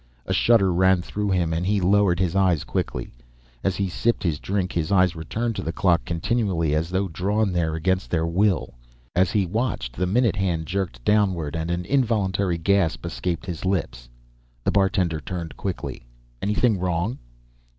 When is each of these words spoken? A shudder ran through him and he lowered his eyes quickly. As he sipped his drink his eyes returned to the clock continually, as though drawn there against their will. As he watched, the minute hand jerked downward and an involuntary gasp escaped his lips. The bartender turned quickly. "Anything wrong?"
A 0.25 0.33
shudder 0.33 0.73
ran 0.73 1.03
through 1.03 1.29
him 1.29 1.53
and 1.53 1.63
he 1.63 1.79
lowered 1.79 2.19
his 2.19 2.35
eyes 2.35 2.63
quickly. 2.63 3.13
As 3.63 3.75
he 3.75 3.87
sipped 3.87 4.23
his 4.23 4.39
drink 4.39 4.71
his 4.73 4.91
eyes 4.91 5.15
returned 5.15 5.55
to 5.57 5.61
the 5.61 5.71
clock 5.71 6.03
continually, 6.05 6.73
as 6.73 6.89
though 6.89 7.07
drawn 7.07 7.51
there 7.51 7.75
against 7.75 8.09
their 8.09 8.25
will. 8.25 8.73
As 9.15 9.29
he 9.29 9.45
watched, 9.45 9.95
the 9.95 10.07
minute 10.07 10.37
hand 10.37 10.65
jerked 10.65 11.05
downward 11.05 11.55
and 11.55 11.69
an 11.69 11.85
involuntary 11.85 12.57
gasp 12.57 13.05
escaped 13.05 13.45
his 13.45 13.63
lips. 13.63 14.09
The 14.63 14.71
bartender 14.71 15.19
turned 15.19 15.55
quickly. 15.55 16.07
"Anything 16.41 16.79
wrong?" 16.79 17.19